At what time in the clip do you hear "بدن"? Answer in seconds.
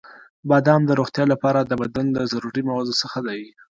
1.81-2.05